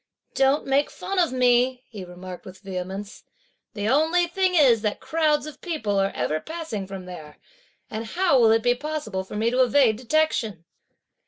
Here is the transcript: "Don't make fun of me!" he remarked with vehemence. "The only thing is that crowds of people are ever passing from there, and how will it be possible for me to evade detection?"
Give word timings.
"Don't 0.33 0.65
make 0.65 0.89
fun 0.89 1.19
of 1.19 1.31
me!" 1.31 1.83
he 1.87 2.03
remarked 2.03 2.43
with 2.43 2.61
vehemence. 2.61 3.23
"The 3.75 3.87
only 3.87 4.25
thing 4.25 4.55
is 4.55 4.81
that 4.81 4.99
crowds 4.99 5.45
of 5.45 5.61
people 5.61 5.99
are 5.99 6.09
ever 6.15 6.39
passing 6.39 6.87
from 6.87 7.05
there, 7.05 7.37
and 7.87 8.03
how 8.07 8.39
will 8.39 8.49
it 8.49 8.63
be 8.63 8.73
possible 8.73 9.23
for 9.23 9.35
me 9.35 9.51
to 9.51 9.61
evade 9.61 9.97
detection?" 9.97 10.65